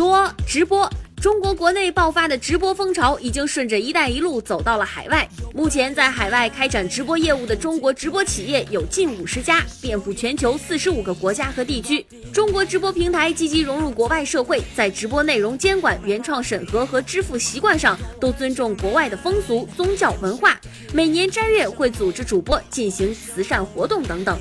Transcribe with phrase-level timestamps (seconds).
[0.00, 0.90] 说直播。
[1.20, 5.28] 中国国内爆发的直播风潮已经顺着“一带一路”走到了海外。
[5.54, 12.02] 目前在海外开展直播业务的中国直播企业有近五十家，遍布全球四十五个国家和地区。
[12.32, 20.58] 中国直播平台积极融入国外社会，在直播内容监管、原创审核和支付习惯上都尊重国外的风俗、宗教文化。
[20.94, 24.40] 每年斋月会组织主播进行慈善活动等等。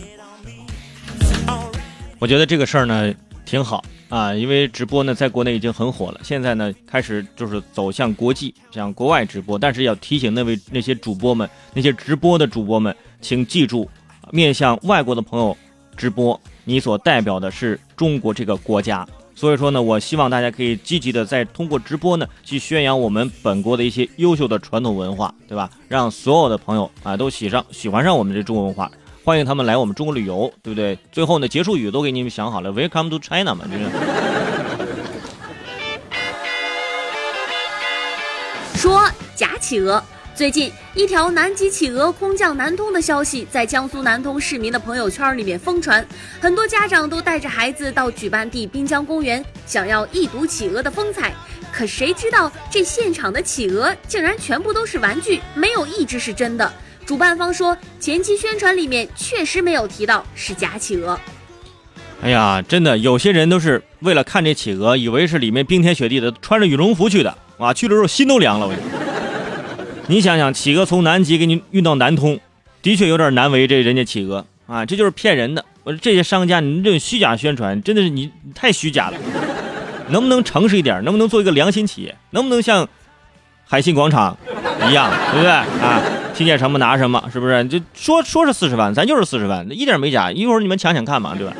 [2.17, 3.13] 我觉得这个事儿呢
[3.43, 3.83] 挺好。
[4.09, 9.57] 啊，因为直播呢，在国内已经很火了，现在呢，开始就是走向国际，向国外直播。
[9.57, 13.87] 但是要提醒那位那些主播们，那些直播的主播们，请记住，
[14.31, 15.55] 面向外国的朋友
[15.95, 19.07] 直播，你所代表的是中国这个国家。
[19.35, 25.69] 所以说呢，我希望大家可以积极的在通过直播呢，去宣扬我们本国的一些优秀的传统文化，对吧？
[25.87, 28.91] 让所有的朋友啊都喜上喜欢上我们这中国文化。
[29.23, 30.97] 欢迎他们来我们中国旅游，对不对？
[31.11, 33.85] 最后呢，结束语都给你们想好了，Welcome to China 嘛，就是。
[38.75, 40.01] 说假企鹅，
[40.33, 46.03] 最近一条南极企鹅空降南通的消息在江苏南通市民的朋友圈里面疯传，
[46.39, 51.33] 很多家长都带着孩子到举办地滨江公园，想要一睹企鹅的风采。
[51.71, 56.73] 可谁知道这现场的企鹅竟然全部都是玩具，没有一只是真的。
[57.09, 61.19] 主办方说，前期宣传里面确实没有提到是假企鹅。
[62.21, 67.35] 哎呀，真的，有些人都是为了看这企鹅，以为是里面冰天雪地的，穿着羽绒服去的。
[67.57, 68.67] 啊，去的时候心都凉了。
[68.67, 68.73] 我，
[70.05, 72.39] 你想想，企鹅从南极给你运到南通，
[72.83, 75.65] 的确有点难为这人家企鹅啊，这就是骗人的。
[75.83, 79.17] 我说这些商家，你这种虚假宣传，真的是你太虚假了。
[80.09, 81.03] 能不能诚实一点？
[81.03, 82.15] 能不能做一个良心企业？
[82.29, 82.87] 能不能像
[83.65, 84.37] 海信广场
[84.87, 86.03] 一样，对不对啊？
[86.39, 87.65] 听见什么拿什么，是不是？
[87.65, 90.31] 就说说是四十万，咱就是四十万，一点没假。
[90.31, 91.53] 一会儿你们抢抢看嘛，对吧？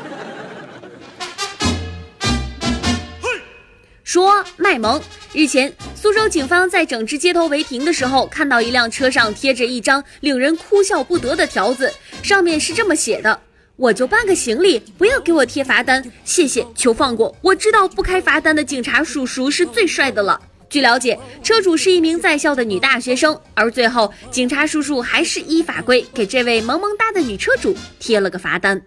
[4.02, 4.98] 说卖萌。
[5.34, 13.38] 日前，苏州警方在整治街头违停的时候，看到一辆车上贴着一张令人哭笑不得的条子，上面是这么写的
[13.76, 17.36] ：“我就搬个行李，不要给我贴罚单，谢谢，求放过。
[17.42, 28.80] 我知道不开罚单的警察叔叔是最帅的了。”据了解，车主是一名在校的女大学生，而最后警察叔叔还是依法规给这位萌萌哒的女车主贴了个罚单。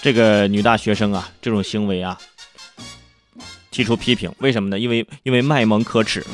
[0.00, 2.16] 这个女大学生啊，这种行为啊，
[3.72, 4.32] 提出批评。
[4.38, 4.78] 为什么呢？
[4.78, 6.24] 因为因为卖萌可耻，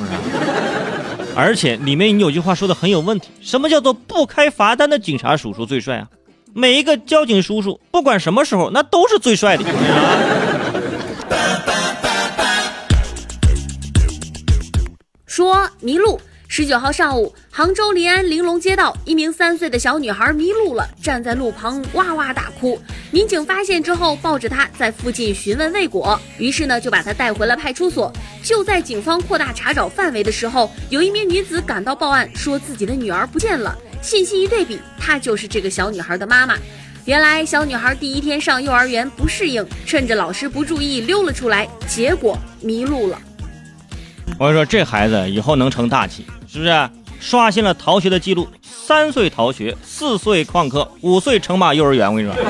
[1.34, 6.06] 而且里面你有句话说的很有问题，什么叫做不开罚单的警察叔叔最帅啊？
[6.52, 9.64] 每一个交警叔叔，不管什么时候，那都是最帅的。
[15.40, 16.20] 说迷路。
[16.48, 22.78] 十九号上午，杭州临安玲珑街道，一名三岁的小女孩迷路了，站在路旁哇哇大哭。
[23.10, 28.12] 民警发现之后，抱着她在附近询问未果，于是呢就把她带回了派出所。
[28.42, 33.74] 就在警方扩大查找范围的时候，有一名女子赶到报案，说自己的女儿不见了。
[34.02, 36.54] 信息一对比，她就是这个小女孩的妈妈。
[37.06, 43.18] 原来小女孩第一天上幼儿园不适应，趁着老师不注意溜了出来，结果迷路了。
[44.40, 46.90] 我跟你说，这孩子以后能成大器，是不是？
[47.20, 52.10] 刷新了逃学的记录，三岁逃学，四岁旷课，五岁称霸幼儿园。
[52.10, 52.42] 我跟你说，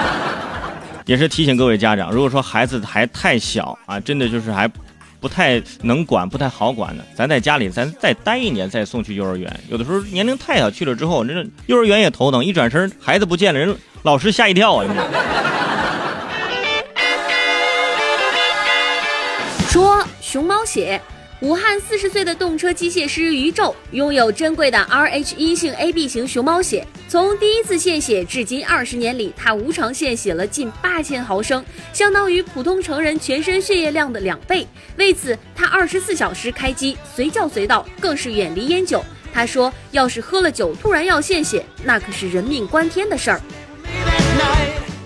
[1.04, 4.66] 也是提醒各位家长，如果说孩子还太小啊，真的就是还
[5.20, 9.60] 不太能管，不太好管的，咱在家里咱再待一年再送去幼儿园。
[9.68, 11.34] 有的时候年龄太小去了之后，那
[11.66, 14.86] 幼儿园也头疼，一转身孩子不见了，人老师吓一跳啊。
[19.68, 20.02] 说。
[20.34, 21.00] 熊猫血，
[21.42, 26.84] 武汉四十岁的动车机械师于宙拥有珍贵的 Rh 阴性 AB 型熊猫血。
[27.08, 34.66] 从第一次献血至今二十年里，他无偿献血了近八千毫升，相当于普通成人全身血液量的两倍。
[34.96, 39.04] 为此，他二十四小时开机，随叫随到，更是远离烟酒。
[39.32, 43.40] 他说：“要是喝了酒突然要献血，那可是人命关天的事儿。”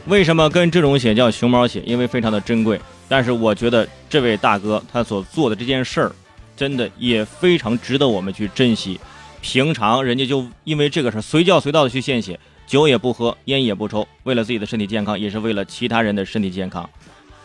[0.08, 1.82] 为什么跟这种血叫熊猫血？
[1.84, 2.81] 因为非常的珍贵。
[3.08, 6.12] 但是我觉得这位大哥他所做的这件事儿，
[6.56, 9.00] 真的也非常值得我们去珍惜。
[9.40, 16.88] 平常人家就因为这个事儿随叫随到的去献血，酒也不喝，烟也不抽，为了自己的身体健康，也是为了其他人的身体健康，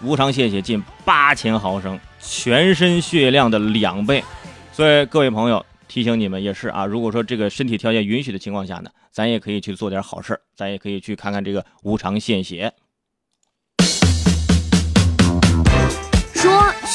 [0.01, 4.24] 无偿献血近八千毫升，全身血量的两倍。
[4.71, 12.74] 所以各位朋友提醒你们也是啊，如果说这个身体条件允许的情况下呢，咱也可以去做点好事儿，咱也可以去看看这个无偿献血。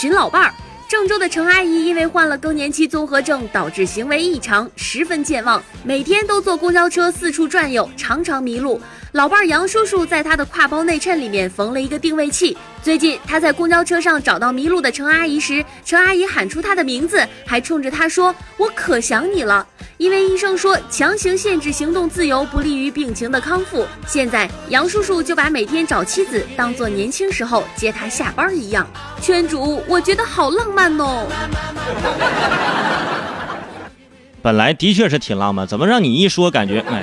[0.01, 0.55] 寻老伴儿，
[0.89, 8.81] 郑州的陈阿姨因为患了更年期综合症，导致行为异常，十分健忘，每天都坐公交车四处转悠，常常迷路。
[9.11, 12.57] 老伴儿杨叔叔在他的挎包内衬里面缝了一个定位器。
[12.81, 19.67] 最近他在公交车上找到迷路的陈阿姨时，陈阿姨喊出他的名字，还冲着他说：“我可想你了。”
[19.99, 28.87] 因为医生说强行限制行动自由不利于病情的康复，现在杨叔叔就把每天找妻子当做年轻时候接他下班一样。
[29.21, 31.27] 圈主，我觉得好浪漫哦。
[34.41, 37.03] 本来的确是挺浪漫，怎么让你一说，感觉哎。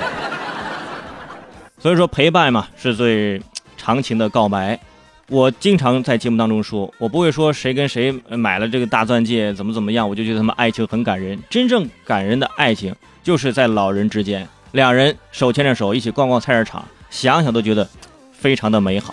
[1.78, 3.42] 所以说陪伴嘛是最
[3.76, 4.80] 长情的告白。
[5.28, 11.36] 我经常在节目当中说，我不会说谁跟谁买了这个大钻戒怎么怎么样，我就觉得他们爱情很感人。
[11.50, 12.94] 真正感人的爱情
[13.24, 17.88] 就是在老人之间，两人手牵着手一起逛逛菜市场，想想都觉得
[18.30, 19.12] 非常的美好。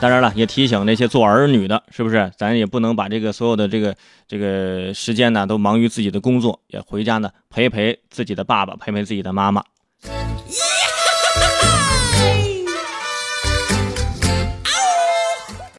[0.00, 2.30] 当然了，也提醒那些做儿女的，是不是？
[2.36, 3.96] 咱也不能把这个所有的这个
[4.28, 9.64] 这个时间呢，都忙于自己的工作，也回家呢陪陪自己的爸爸，陪陪自己的妈妈。